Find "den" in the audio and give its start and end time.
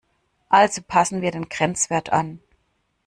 1.29-1.47